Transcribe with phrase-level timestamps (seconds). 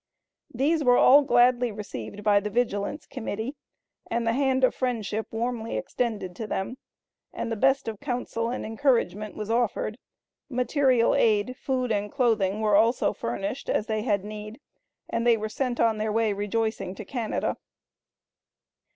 [0.51, 3.55] These were all gladly received by the Vigilance Committee,
[4.09, 6.79] and the hand of friendship warmly extended to them;
[7.31, 9.99] and the best of counsel and encouragement was offered;
[10.49, 14.59] material aid, food and clothing were also furnished as they had need,
[15.07, 17.57] and they were sent on their way rejoicing to Canada.